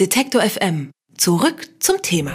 Detektor 0.00 0.40
FM. 0.40 0.90
Zurück 1.18 1.68
zum 1.78 2.00
Thema. 2.00 2.32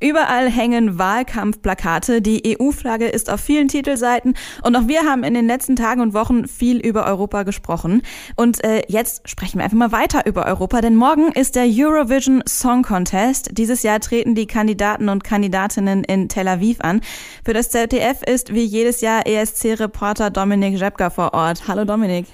Überall 0.00 0.48
hängen 0.48 0.98
Wahlkampfplakate, 1.00 2.22
die 2.22 2.56
EU-Flagge 2.56 3.08
ist 3.08 3.28
auf 3.28 3.40
vielen 3.40 3.66
Titelseiten 3.66 4.34
und 4.62 4.76
auch 4.76 4.86
wir 4.86 5.02
haben 5.02 5.24
in 5.24 5.34
den 5.34 5.48
letzten 5.48 5.74
Tagen 5.74 6.00
und 6.00 6.14
Wochen 6.14 6.46
viel 6.46 6.78
über 6.78 7.06
Europa 7.06 7.42
gesprochen. 7.42 8.02
Und 8.36 8.62
äh, 8.62 8.82
jetzt 8.86 9.28
sprechen 9.28 9.58
wir 9.58 9.64
einfach 9.64 9.76
mal 9.76 9.90
weiter 9.90 10.26
über 10.26 10.46
Europa, 10.46 10.80
denn 10.80 10.94
morgen 10.94 11.32
ist 11.32 11.56
der 11.56 11.66
Eurovision 11.66 12.44
Song 12.46 12.84
Contest. 12.84 13.58
Dieses 13.58 13.82
Jahr 13.82 13.98
treten 13.98 14.36
die 14.36 14.46
Kandidaten 14.46 15.08
und 15.08 15.24
Kandidatinnen 15.24 16.04
in 16.04 16.28
Tel 16.28 16.46
Aviv 16.46 16.82
an. 16.82 17.00
Für 17.44 17.52
das 17.52 17.70
ZDF 17.70 18.22
ist 18.22 18.54
wie 18.54 18.64
jedes 18.64 19.00
Jahr 19.00 19.26
ESC-Reporter 19.26 20.30
Dominik 20.30 20.78
Rzepka 20.78 21.10
vor 21.10 21.34
Ort. 21.34 21.66
Hallo 21.66 21.84
Dominik. 21.84 22.26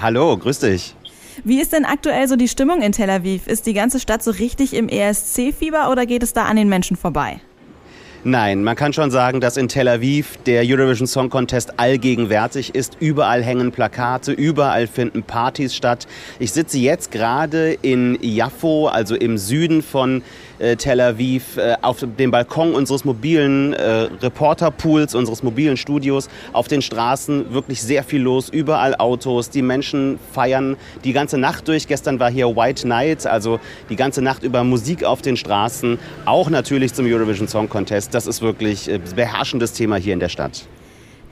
Hallo, 0.00 0.38
grüß 0.38 0.60
dich. 0.60 0.96
Wie 1.42 1.60
ist 1.60 1.72
denn 1.72 1.84
aktuell 1.84 2.28
so 2.28 2.36
die 2.36 2.48
Stimmung 2.48 2.82
in 2.82 2.92
Tel 2.92 3.10
Aviv? 3.10 3.46
Ist 3.46 3.66
die 3.66 3.74
ganze 3.74 3.98
Stadt 3.98 4.22
so 4.22 4.30
richtig 4.30 4.74
im 4.74 4.88
ESC-Fieber 4.88 5.90
oder 5.90 6.06
geht 6.06 6.22
es 6.22 6.32
da 6.32 6.44
an 6.44 6.56
den 6.56 6.68
Menschen 6.68 6.96
vorbei? 6.96 7.40
Nein, 8.26 8.64
man 8.64 8.74
kann 8.74 8.94
schon 8.94 9.10
sagen, 9.10 9.42
dass 9.42 9.58
in 9.58 9.68
Tel 9.68 9.86
Aviv 9.86 10.38
der 10.46 10.62
Eurovision 10.64 11.06
Song 11.06 11.28
Contest 11.28 11.78
allgegenwärtig 11.78 12.74
ist. 12.74 12.96
Überall 12.98 13.42
hängen 13.42 13.70
Plakate, 13.70 14.32
überall 14.32 14.86
finden 14.86 15.22
Partys 15.22 15.76
statt. 15.76 16.06
Ich 16.38 16.52
sitze 16.52 16.78
jetzt 16.78 17.10
gerade 17.10 17.76
in 17.82 18.16
Jaffo, 18.22 18.86
also 18.86 19.14
im 19.14 19.36
Süden 19.36 19.82
von 19.82 20.22
äh, 20.58 20.76
Tel 20.76 21.02
Aviv, 21.02 21.58
äh, 21.58 21.76
auf 21.82 21.98
dem 22.18 22.30
Balkon 22.30 22.74
unseres 22.74 23.04
mobilen 23.04 23.74
äh, 23.74 24.08
Reporterpools, 24.22 25.14
unseres 25.14 25.42
mobilen 25.42 25.76
Studios. 25.76 26.30
Auf 26.54 26.66
den 26.66 26.80
Straßen 26.80 27.52
wirklich 27.52 27.82
sehr 27.82 28.04
viel 28.04 28.22
los, 28.22 28.48
überall 28.48 28.94
Autos. 28.94 29.50
Die 29.50 29.60
Menschen 29.60 30.18
feiern 30.32 30.78
die 31.04 31.12
ganze 31.12 31.36
Nacht 31.36 31.68
durch. 31.68 31.88
Gestern 31.88 32.18
war 32.20 32.30
hier 32.30 32.56
White 32.56 32.88
Night, 32.88 33.26
also 33.26 33.60
die 33.90 33.96
ganze 33.96 34.22
Nacht 34.22 34.44
über 34.44 34.64
Musik 34.64 35.04
auf 35.04 35.20
den 35.20 35.36
Straßen. 35.36 35.98
Auch 36.24 36.48
natürlich 36.48 36.94
zum 36.94 37.04
Eurovision 37.04 37.48
Song 37.48 37.68
Contest 37.68 38.13
das 38.14 38.26
ist 38.26 38.42
wirklich 38.42 38.88
äh, 38.88 39.00
beherrschendes 39.14 39.72
Thema 39.72 39.96
hier 39.96 40.12
in 40.12 40.20
der 40.20 40.28
Stadt. 40.28 40.66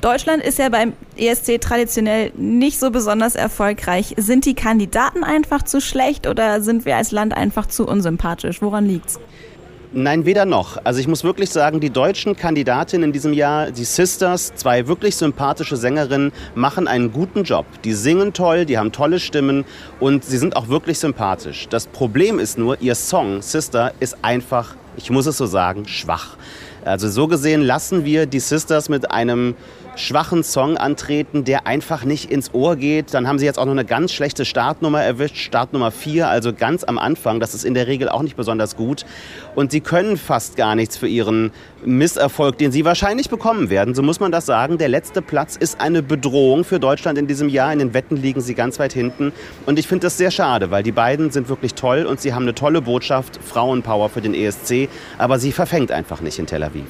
Deutschland 0.03 0.43
ist 0.43 0.59
ja 0.59 0.69
beim 0.69 0.95
ESC 1.17 1.61
traditionell 1.61 2.33
nicht 2.37 2.81
so 2.81 2.91
besonders 2.91 3.37
erfolgreich. 3.37 4.15
Sind 4.17 4.47
die 4.47 4.55
Kandidaten 4.55 5.23
einfach 5.23 5.63
zu 5.63 5.81
schlecht 5.81 6.27
oder 6.27 6.61
sind 6.61 6.85
wir 6.85 6.97
als 6.97 7.13
Land 7.13 7.37
einfach 7.37 7.67
zu 7.67 7.87
unsympathisch? 7.87 8.61
Woran 8.63 8.85
liegt's? 8.85 9.21
Nein, 9.95 10.25
weder 10.25 10.47
noch. 10.47 10.79
Also 10.85 11.01
ich 11.01 11.07
muss 11.07 11.23
wirklich 11.23 11.51
sagen, 11.51 11.79
die 11.79 11.91
deutschen 11.91 12.35
Kandidatinnen 12.35 13.11
in 13.11 13.13
diesem 13.13 13.35
Jahr, 13.35 13.71
die 13.71 13.85
Sisters, 13.85 14.55
zwei 14.55 14.89
wirklich 14.89 15.17
sympathische 15.17 15.77
Sängerinnen, 15.77 16.33
machen 16.55 16.89
einen 16.89 17.13
guten 17.13 17.45
Job. 17.45 17.67
Die 17.85 17.93
singen 17.93 18.33
toll, 18.33 18.65
die 18.65 18.79
haben 18.79 18.91
tolle 18.91 19.21
Stimmen 19.21 19.67
und 20.01 20.25
sie 20.25 20.39
sind 20.39 20.57
auch 20.57 20.69
wirklich 20.69 20.99
sympathisch. 20.99 21.69
Das 21.69 21.87
Problem 21.87 22.39
ist 22.39 22.57
nur, 22.57 22.81
ihr 22.81 22.95
Song 22.95 23.43
Sister 23.43 23.93
ist 24.01 24.17
einfach, 24.23 24.77
ich 24.97 25.11
muss 25.11 25.27
es 25.27 25.37
so 25.37 25.45
sagen, 25.45 25.87
schwach. 25.87 26.39
Also 26.85 27.09
so 27.09 27.29
gesehen 27.29 27.63
lassen 27.63 28.05
wir 28.05 28.27
die 28.27 28.41
Sisters 28.41 28.89
mit 28.89 29.11
einem 29.11 29.55
schwachen 29.97 30.43
Song 30.43 30.77
antreten, 30.77 31.45
der 31.45 31.67
einfach 31.67 32.05
nicht 32.05 32.31
ins 32.31 32.55
Ohr 32.55 32.77
geht. 32.77 33.15
Dann 33.15 33.29
haben 33.29 33.39
sie 33.39 33.45
jetzt 33.45 33.59
auch 33.59 33.65
noch 33.65 33.73
eine 33.73 33.85
ganz 33.85 34.13
schlechte 34.13 34.45
Startnummer 34.45 35.03
erwischt, 35.03 35.37
Startnummer 35.37 35.91
4, 35.91 36.29
also 36.29 36.53
ganz 36.53 36.85
am 36.85 36.99
Anfang. 36.99 37.41
Das 37.41 37.55
ist 37.55 37.65
in 37.65 37.75
der 37.75 37.87
Regel 37.87 38.09
auch 38.09 38.23
nicht 38.23 38.37
besonders 38.37 38.77
gut. 38.77 39.05
Und 39.55 39.71
sie 39.71 39.81
können 39.81 40.17
fast 40.17 40.57
gar 40.57 40.75
nichts 40.75 40.97
für 40.97 41.09
ihren 41.09 41.53
Misserfolg, 41.85 42.59
den 42.59 42.73
sie 42.73 42.85
wahrscheinlich 42.85 43.29
bekommen 43.29 43.71
werden. 43.71 43.95
So 43.95 44.03
muss 44.03 44.21
man 44.21 44.33
das 44.33 44.47
sagen. 44.47 44.79
Der 44.79 44.89
letzte 44.89 45.23
Platz 45.23 45.57
ist 45.57 45.81
eine 45.81 46.03
Bedrohung 46.03 46.65
für 46.65 46.81
Deutschland 46.81 47.19
in 47.19 47.27
diesem 47.27 47.49
Jahr. 47.49 47.73
In 47.73 47.79
den 47.79 47.95
Wetten 47.95 48.17
liegen 48.17 48.41
sie 48.41 48.55
ganz 48.55 48.79
weit 48.79 48.93
hinten. 48.93 49.33
Und 49.67 49.79
ich 49.79 49.87
finde 49.87 50.07
das 50.07 50.17
sehr 50.17 50.31
schade, 50.31 50.71
weil 50.71 50.83
die 50.83 50.93
beiden 50.93 51.31
sind 51.31 51.49
wirklich 51.49 51.75
toll 51.75 52.07
und 52.07 52.21
sie 52.21 52.35
haben 52.35 52.43
eine 52.43 52.55
tolle 52.55 52.81
Botschaft, 52.81 53.39
Frauenpower 53.43 54.09
für 54.09 54.21
den 54.21 54.35
ESC. 54.35 54.89
Aber 55.19 55.39
sie 55.39 55.53
verfängt 55.53 55.91
einfach 55.93 56.21
nicht 56.21 56.39
in 56.39 56.47
Tel 56.47 56.63
Aviv. 56.63 56.87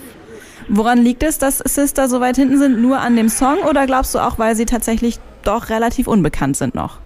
Woran 0.68 1.02
liegt 1.02 1.22
es, 1.22 1.38
dass 1.38 1.58
Sister 1.58 2.08
so 2.08 2.20
weit 2.20 2.36
hinten 2.36 2.58
sind? 2.58 2.80
Nur 2.80 2.98
an 3.00 3.16
dem 3.16 3.28
Song 3.28 3.58
oder 3.68 3.86
glaubst 3.86 4.14
du 4.14 4.18
auch, 4.18 4.38
weil 4.38 4.56
sie 4.56 4.66
tatsächlich 4.66 5.18
doch 5.44 5.68
relativ 5.70 6.06
unbekannt 6.06 6.56
sind 6.56 6.74
noch? 6.74 6.98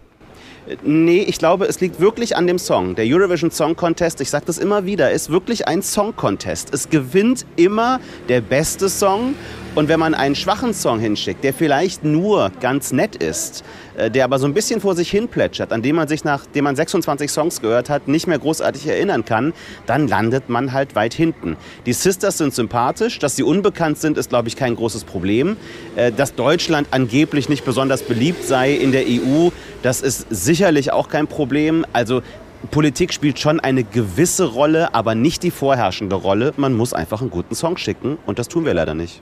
Nee, 0.82 1.20
ich 1.20 1.38
glaube, 1.38 1.66
es 1.66 1.80
liegt 1.80 2.00
wirklich 2.00 2.36
an 2.36 2.46
dem 2.48 2.58
Song. 2.58 2.96
Der 2.96 3.04
Eurovision 3.06 3.52
Song 3.52 3.76
Contest, 3.76 4.20
ich 4.20 4.30
sage 4.30 4.46
das 4.46 4.58
immer 4.58 4.84
wieder, 4.84 5.12
ist 5.12 5.30
wirklich 5.30 5.68
ein 5.68 5.80
Song 5.80 6.16
Contest. 6.16 6.74
Es 6.74 6.90
gewinnt 6.90 7.46
immer 7.54 8.00
der 8.28 8.40
beste 8.40 8.88
Song. 8.88 9.34
Und 9.76 9.88
wenn 9.88 10.00
man 10.00 10.14
einen 10.14 10.34
schwachen 10.34 10.72
Song 10.72 11.00
hinschickt, 11.00 11.44
der 11.44 11.52
vielleicht 11.52 12.02
nur 12.02 12.50
ganz 12.60 12.92
nett 12.92 13.14
ist, 13.14 13.62
äh, 13.98 14.10
der 14.10 14.24
aber 14.24 14.38
so 14.38 14.46
ein 14.46 14.54
bisschen 14.54 14.80
vor 14.80 14.96
sich 14.96 15.10
hin 15.10 15.28
plätschert, 15.28 15.70
an 15.70 15.82
dem 15.82 15.96
man 15.96 16.08
sich, 16.08 16.24
nachdem 16.24 16.64
man 16.64 16.74
26 16.74 17.30
Songs 17.30 17.60
gehört 17.60 17.90
hat, 17.90 18.08
nicht 18.08 18.26
mehr 18.26 18.38
großartig 18.38 18.86
erinnern 18.86 19.26
kann, 19.26 19.52
dann 19.84 20.08
landet 20.08 20.48
man 20.48 20.72
halt 20.72 20.94
weit 20.94 21.12
hinten. 21.12 21.58
Die 21.84 21.92
Sisters 21.92 22.38
sind 22.38 22.54
sympathisch. 22.54 23.18
Dass 23.18 23.36
sie 23.36 23.42
unbekannt 23.42 23.98
sind, 23.98 24.16
ist, 24.16 24.30
glaube 24.30 24.48
ich, 24.48 24.56
kein 24.56 24.76
großes 24.76 25.04
Problem. 25.04 25.58
Äh, 25.94 26.10
dass 26.10 26.34
Deutschland 26.34 26.88
angeblich 26.90 27.50
nicht 27.50 27.66
besonders 27.66 28.02
beliebt 28.02 28.44
sei 28.44 28.72
in 28.72 28.92
der 28.92 29.02
EU, 29.06 29.50
das 29.82 30.00
ist 30.00 30.26
sicherlich 30.30 30.90
auch 30.90 31.10
kein 31.10 31.26
Problem. 31.26 31.84
Also 31.92 32.22
Politik 32.70 33.12
spielt 33.12 33.38
schon 33.38 33.60
eine 33.60 33.84
gewisse 33.84 34.46
Rolle, 34.46 34.94
aber 34.94 35.14
nicht 35.14 35.42
die 35.42 35.50
vorherrschende 35.50 36.16
Rolle. 36.16 36.54
Man 36.56 36.72
muss 36.72 36.94
einfach 36.94 37.20
einen 37.20 37.28
guten 37.28 37.54
Song 37.54 37.76
schicken 37.76 38.16
und 38.24 38.38
das 38.38 38.48
tun 38.48 38.64
wir 38.64 38.72
leider 38.72 38.94
nicht. 38.94 39.20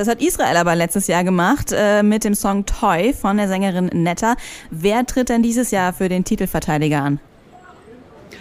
Das 0.00 0.08
hat 0.08 0.22
Israel 0.22 0.56
aber 0.56 0.74
letztes 0.76 1.08
Jahr 1.08 1.24
gemacht 1.24 1.74
äh, 1.76 2.02
mit 2.02 2.24
dem 2.24 2.34
Song 2.34 2.64
Toy 2.64 3.12
von 3.12 3.36
der 3.36 3.48
Sängerin 3.48 3.90
Netta. 3.92 4.34
Wer 4.70 5.04
tritt 5.04 5.28
denn 5.28 5.42
dieses 5.42 5.72
Jahr 5.72 5.92
für 5.92 6.08
den 6.08 6.24
Titelverteidiger 6.24 7.02
an? 7.02 7.20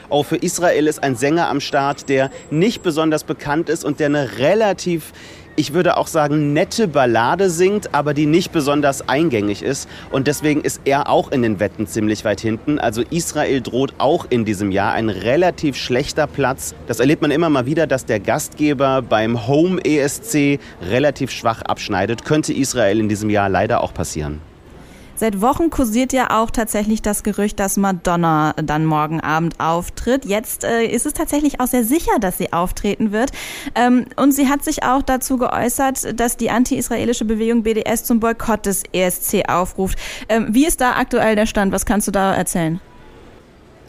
Auch 0.10 0.24
für 0.24 0.38
Israel 0.38 0.88
ist 0.88 1.04
ein 1.04 1.18
Sänger 1.18 1.50
am 1.50 1.60
Start, 1.60 2.08
der 2.08 2.32
nicht 2.50 2.82
besonders 2.82 3.26
bekannt 3.26 3.68
ist 3.68 3.84
und 3.84 4.00
der 4.00 4.06
eine 4.06 4.38
relativ 4.38 5.12
ich 5.60 5.74
würde 5.74 5.98
auch 5.98 6.08
sagen, 6.08 6.54
nette 6.54 6.88
Ballade 6.88 7.50
singt, 7.50 7.94
aber 7.94 8.14
die 8.14 8.26
nicht 8.26 8.54
besonders 8.54 9.10
eingängig 9.10 9.62
ist. 9.62 9.90
Und 10.10 10.28
deswegen 10.28 10.62
ist 10.62 10.80
er 10.86 11.10
auch 11.10 11.34
in 11.34 11.42
den 11.42 11.60
Wetten 11.60 11.86
ziemlich 11.86 12.24
weit 12.24 12.40
hinten. 12.40 12.80
Also 12.80 13.02
Israel 13.10 13.60
droht 13.60 13.96
auch 13.98 14.26
in 14.30 14.46
diesem 14.46 14.72
Jahr 14.72 14.94
ein 14.94 15.10
relativ 15.10 15.76
schlechter 15.76 16.28
Platz. 16.28 16.76
Das 16.88 17.02
erlebt 17.02 17.22
man 17.22 17.32
immer 17.32 17.50
mal 17.50 17.66
wieder, 17.66 17.88
dass 17.88 18.06
der 18.06 18.22
Gastgeber 18.22 19.02
beim 19.02 19.48
Home 19.48 19.84
ESC 19.84 20.62
relativ 20.82 21.30
schwach 21.30 21.62
abschneidet. 21.64 22.24
Könnte 22.24 22.54
Israel 22.54 22.98
in 22.98 23.10
diesem 23.10 23.30
Jahr 23.30 23.50
leider 23.50 23.84
auch 23.84 23.94
passieren. 23.94 24.40
Seit 25.20 25.42
Wochen 25.42 25.70
kursiert 25.70 26.14
ja 26.14 26.40
auch 26.40 26.50
tatsächlich 26.50 27.02
das 27.02 27.24
Gerücht, 27.24 27.60
dass 27.60 27.76
Madonna 27.76 28.54
dann 28.54 28.86
morgen 28.86 29.20
Abend 29.20 29.60
auftritt. 29.60 30.24
Jetzt 30.24 30.64
äh, 30.64 30.86
ist 30.86 31.06
es 31.06 31.12
tatsächlich 31.12 31.60
auch 31.60 31.68
sehr 31.68 31.84
sicher, 31.84 32.20
dass 32.22 32.38
sie 32.38 32.54
auftreten 32.54 33.12
wird. 33.12 33.32
Ähm, 33.76 34.06
und 34.16 34.32
sie 34.32 34.48
hat 34.48 34.64
sich 34.64 34.84
auch 34.84 35.02
dazu 35.02 35.38
geäußert, 35.38 36.18
dass 36.18 36.38
die 36.38 36.50
anti-israelische 36.50 37.26
Bewegung 37.26 37.64
BDS 37.64 38.06
zum 38.06 38.22
Boykott 38.22 38.66
des 38.66 38.84
ESC 38.94 39.50
aufruft. 39.50 40.00
Ähm, 40.30 40.48
wie 40.52 40.66
ist 40.66 40.80
da 40.80 40.94
aktuell 40.94 41.36
der 41.36 41.48
Stand? 41.48 41.74
Was 41.74 41.86
kannst 41.86 42.08
du 42.08 42.12
da 42.12 42.34
erzählen? 42.34 42.80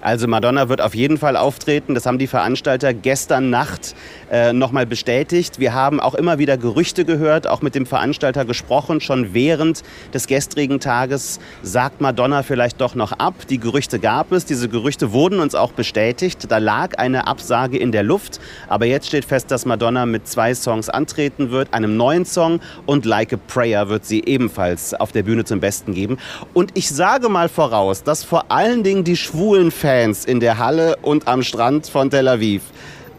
Also 0.02 0.26
Madonna 0.26 0.70
wird 0.70 0.80
auf 0.80 0.94
jeden 0.94 1.18
Fall 1.18 1.36
auftreten. 1.36 1.94
Das 1.94 2.06
haben 2.06 2.18
die 2.18 2.26
Veranstalter 2.26 2.94
gestern 2.94 3.50
Nacht 3.50 3.94
äh, 4.30 4.54
nochmal 4.54 4.86
bestätigt. 4.86 5.58
Wir 5.58 5.74
haben 5.74 6.00
auch 6.00 6.14
immer 6.14 6.38
wieder 6.38 6.56
Gerüchte 6.56 7.04
gehört, 7.04 7.46
auch 7.46 7.60
mit 7.60 7.74
dem 7.74 7.84
Veranstalter 7.84 8.46
gesprochen. 8.46 9.02
Schon 9.02 9.34
während 9.34 9.82
des 10.14 10.26
gestrigen 10.26 10.80
Tages 10.80 11.38
sagt 11.62 12.00
Madonna 12.00 12.42
vielleicht 12.42 12.80
doch 12.80 12.94
noch 12.94 13.12
ab. 13.12 13.34
Die 13.50 13.58
Gerüchte 13.58 13.98
gab 13.98 14.32
es. 14.32 14.46
Diese 14.46 14.70
Gerüchte 14.70 15.12
wurden 15.12 15.38
uns 15.38 15.54
auch 15.54 15.72
bestätigt. 15.72 16.50
Da 16.50 16.56
lag 16.56 16.98
eine 16.98 17.26
Absage 17.26 17.76
in 17.76 17.92
der 17.92 18.02
Luft. 18.02 18.40
Aber 18.68 18.86
jetzt 18.86 19.06
steht 19.06 19.26
fest, 19.26 19.50
dass 19.50 19.66
Madonna 19.66 20.06
mit 20.06 20.26
zwei 20.26 20.54
Songs 20.54 20.88
antreten 20.88 21.50
wird. 21.50 21.74
Einem 21.74 21.98
neuen 21.98 22.24
Song 22.24 22.60
und 22.86 23.04
Like 23.04 23.34
a 23.34 23.36
Prayer 23.36 23.90
wird 23.90 24.06
sie 24.06 24.24
ebenfalls 24.24 24.94
auf 24.94 25.12
der 25.12 25.24
Bühne 25.24 25.44
zum 25.44 25.60
Besten 25.60 25.92
geben. 25.92 26.16
Und 26.54 26.70
ich 26.74 26.88
sage 26.88 27.28
mal 27.28 27.50
voraus, 27.50 28.02
dass 28.02 28.24
vor 28.24 28.50
allen 28.50 28.82
Dingen 28.82 29.04
die 29.04 29.16
schwulen 29.16 29.70
Fans 29.70 29.89
Fans 29.90 30.24
in 30.24 30.38
der 30.38 30.58
Halle 30.58 30.96
und 31.02 31.26
am 31.26 31.42
Strand 31.42 31.88
von 31.88 32.10
Tel 32.10 32.28
Aviv 32.28 32.62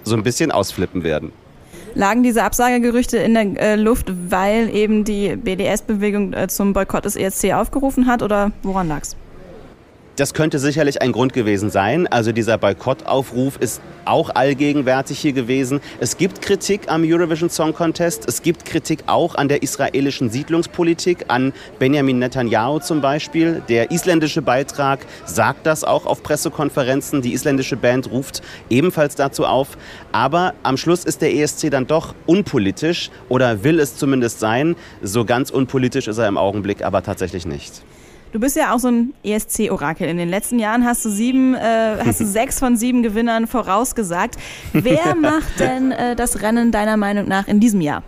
so 0.05 0.15
ein 0.15 0.23
bisschen 0.23 0.51
ausflippen 0.51 1.03
werden. 1.03 1.33
Lagen 1.95 2.23
diese 2.23 2.43
Absagegerüchte 2.43 3.17
in 3.17 3.33
der 3.33 3.59
äh, 3.59 3.75
Luft, 3.75 4.09
weil 4.29 4.73
eben 4.73 5.03
die 5.03 5.35
BDS-Bewegung 5.35 6.31
äh, 6.31 6.47
zum 6.47 6.71
Boykott 6.71 7.03
des 7.03 7.17
ESC 7.17 7.51
aufgerufen 7.53 8.07
hat 8.07 8.23
oder 8.23 8.53
woran 8.63 8.87
lag's? 8.87 9.17
Das 10.17 10.33
könnte 10.33 10.59
sicherlich 10.59 11.01
ein 11.01 11.13
Grund 11.13 11.31
gewesen 11.31 11.69
sein. 11.69 12.05
Also 12.05 12.33
dieser 12.33 12.57
Boykottaufruf 12.57 13.57
ist 13.57 13.81
auch 14.03 14.29
allgegenwärtig 14.29 15.17
hier 15.19 15.31
gewesen. 15.31 15.79
Es 16.01 16.17
gibt 16.17 16.41
Kritik 16.41 16.91
am 16.91 17.03
Eurovision 17.05 17.49
Song 17.49 17.73
Contest. 17.73 18.27
Es 18.27 18.41
gibt 18.41 18.65
Kritik 18.65 19.03
auch 19.07 19.35
an 19.35 19.47
der 19.47 19.63
israelischen 19.63 20.29
Siedlungspolitik, 20.29 21.25
an 21.29 21.53
Benjamin 21.79 22.19
Netanyahu 22.19 22.79
zum 22.79 22.99
Beispiel. 22.99 23.63
Der 23.69 23.91
isländische 23.91 24.41
Beitrag 24.41 24.99
sagt 25.25 25.65
das 25.65 25.85
auch 25.85 26.05
auf 26.05 26.23
Pressekonferenzen. 26.23 27.21
Die 27.21 27.31
isländische 27.31 27.77
Band 27.77 28.11
ruft 28.11 28.41
ebenfalls 28.69 29.15
dazu 29.15 29.45
auf. 29.45 29.77
Aber 30.11 30.55
am 30.63 30.75
Schluss 30.75 31.05
ist 31.05 31.21
der 31.21 31.33
ESC 31.33 31.71
dann 31.71 31.87
doch 31.87 32.15
unpolitisch 32.25 33.11
oder 33.29 33.63
will 33.63 33.79
es 33.79 33.95
zumindest 33.95 34.41
sein. 34.41 34.75
So 35.01 35.23
ganz 35.23 35.51
unpolitisch 35.51 36.09
ist 36.09 36.17
er 36.17 36.27
im 36.27 36.37
Augenblick 36.37 36.83
aber 36.83 37.01
tatsächlich 37.01 37.45
nicht. 37.45 37.81
Du 38.31 38.39
bist 38.39 38.55
ja 38.55 38.73
auch 38.73 38.79
so 38.79 38.87
ein 38.87 39.13
ESC-Orakel. 39.23 40.07
In 40.07 40.17
den 40.17 40.29
letzten 40.29 40.57
Jahren 40.57 40.85
hast 40.85 41.03
du 41.03 41.09
sieben, 41.09 41.53
äh, 41.53 41.97
hast 42.05 42.21
du 42.21 42.25
sechs 42.25 42.59
von 42.59 42.77
sieben 42.77 43.03
Gewinnern 43.03 43.47
vorausgesagt. 43.47 44.37
Wer 44.71 45.15
macht 45.21 45.59
denn 45.59 45.91
äh, 45.91 46.15
das 46.15 46.41
Rennen 46.41 46.71
deiner 46.71 46.97
Meinung 46.97 47.27
nach 47.27 47.47
in 47.47 47.59
diesem 47.59 47.81
Jahr? 47.81 48.03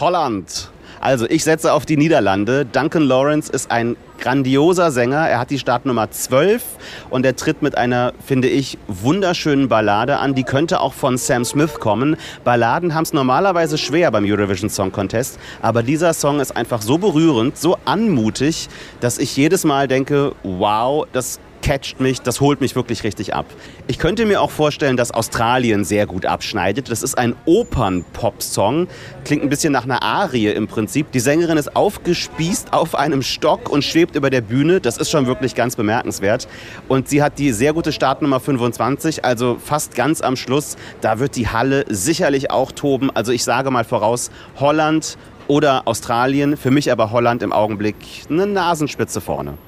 Holland. 0.00 0.70
Also 1.00 1.28
ich 1.28 1.44
setze 1.44 1.72
auf 1.72 1.86
die 1.86 1.96
Niederlande. 1.96 2.64
Duncan 2.64 3.02
Lawrence 3.02 3.50
ist 3.50 3.70
ein 3.70 3.96
grandioser 4.18 4.90
Sänger. 4.90 5.28
Er 5.28 5.38
hat 5.38 5.50
die 5.50 5.58
Startnummer 5.58 6.10
12 6.10 6.62
und 7.10 7.24
er 7.26 7.36
tritt 7.36 7.62
mit 7.62 7.76
einer, 7.76 8.12
finde 8.24 8.48
ich, 8.48 8.78
wunderschönen 8.88 9.68
Ballade 9.68 10.18
an. 10.18 10.34
Die 10.34 10.44
könnte 10.44 10.80
auch 10.80 10.94
von 10.94 11.18
Sam 11.18 11.44
Smith 11.44 11.74
kommen. 11.80 12.16
Balladen 12.44 12.94
haben 12.94 13.04
es 13.04 13.12
normalerweise 13.12 13.78
schwer 13.78 14.10
beim 14.10 14.24
Eurovision 14.24 14.70
Song 14.70 14.92
Contest, 14.92 15.38
aber 15.62 15.82
dieser 15.82 16.14
Song 16.14 16.40
ist 16.40 16.56
einfach 16.56 16.82
so 16.82 16.98
berührend, 16.98 17.56
so 17.56 17.76
anmutig, 17.84 18.68
dass 19.00 19.18
ich 19.18 19.36
jedes 19.36 19.64
Mal 19.64 19.88
denke, 19.88 20.32
wow, 20.42 21.06
das 21.12 21.38
catcht 21.66 21.98
mich, 21.98 22.20
das 22.20 22.40
holt 22.40 22.60
mich 22.60 22.76
wirklich 22.76 23.02
richtig 23.02 23.34
ab. 23.34 23.44
Ich 23.88 23.98
könnte 23.98 24.24
mir 24.24 24.40
auch 24.40 24.52
vorstellen, 24.52 24.96
dass 24.96 25.10
Australien 25.10 25.84
sehr 25.84 26.06
gut 26.06 26.24
abschneidet. 26.24 26.92
Das 26.92 27.02
ist 27.02 27.18
ein 27.18 27.34
Opern-Pop-Song, 27.44 28.86
klingt 29.24 29.42
ein 29.42 29.48
bisschen 29.48 29.72
nach 29.72 29.82
einer 29.82 30.00
Arie 30.00 30.46
im 30.46 30.68
Prinzip. 30.68 31.10
Die 31.10 31.18
Sängerin 31.18 31.58
ist 31.58 31.74
aufgespießt 31.74 32.72
auf 32.72 32.94
einem 32.94 33.20
Stock 33.20 33.68
und 33.68 33.82
schwebt 33.82 34.14
über 34.14 34.30
der 34.30 34.42
Bühne. 34.42 34.80
Das 34.80 34.96
ist 34.96 35.10
schon 35.10 35.26
wirklich 35.26 35.56
ganz 35.56 35.74
bemerkenswert. 35.74 36.46
Und 36.86 37.08
sie 37.08 37.20
hat 37.20 37.36
die 37.40 37.50
sehr 37.50 37.72
gute 37.72 37.90
Startnummer 37.90 38.38
25, 38.38 39.24
also 39.24 39.58
fast 39.60 39.96
ganz 39.96 40.20
am 40.20 40.36
Schluss. 40.36 40.76
Da 41.00 41.18
wird 41.18 41.34
die 41.34 41.48
Halle 41.48 41.84
sicherlich 41.88 42.52
auch 42.52 42.70
toben. 42.70 43.10
Also 43.10 43.32
ich 43.32 43.42
sage 43.42 43.72
mal 43.72 43.82
voraus, 43.82 44.30
Holland 44.60 45.18
oder 45.48 45.82
Australien, 45.88 46.56
für 46.56 46.70
mich 46.70 46.92
aber 46.92 47.10
Holland 47.10 47.42
im 47.42 47.52
Augenblick 47.52 47.96
eine 48.30 48.46
Nasenspitze 48.46 49.20
vorne. 49.20 49.58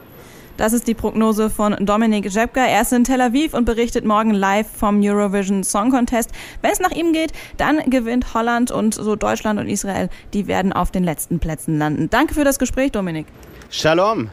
Das 0.59 0.73
ist 0.73 0.89
die 0.89 0.95
Prognose 0.95 1.51
von 1.51 1.77
Dominik 1.79 2.31
Jepka. 2.31 2.67
Er 2.67 2.83
ist 2.83 2.93
in 2.93 3.05
Tel 3.05 3.21
Aviv 3.21 3.55
und 3.55 3.65
berichtet 3.65 4.05
morgen 4.05 4.33
live 4.33 4.67
vom 4.69 5.01
Eurovision 5.01 5.63
Song 5.63 5.93
Contest. 5.93 6.33
Wenn 6.63 6.73
es 6.73 6.81
nach 6.81 6.91
ihm 6.91 7.13
geht, 7.13 7.33
dann 7.59 7.79
gewinnt 7.89 8.35
Holland 8.35 8.73
und 8.73 8.93
so 8.93 9.15
Deutschland 9.15 9.61
und 9.61 9.69
Israel, 9.69 10.09
die 10.35 10.49
werden 10.49 10.73
auf 10.73 10.91
den 10.91 11.05
letzten 11.05 11.39
Plätzen 11.39 11.79
landen. 11.79 12.11
Danke 12.11 12.35
für 12.35 12.43
das 12.43 12.59
Gespräch, 12.59 12.91
Dominik. 12.91 13.27
Shalom. 13.71 14.31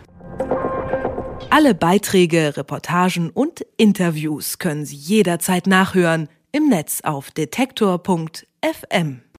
Alle 1.51 1.75
Beiträge, 1.75 2.57
Reportagen 2.57 3.29
und 3.29 3.63
Interviews 3.77 4.57
können 4.57 4.83
Sie 4.83 4.95
jederzeit 4.95 5.67
nachhören 5.67 6.27
im 6.51 6.69
Netz 6.69 7.01
auf 7.03 7.29
detektor.fm. 7.29 9.21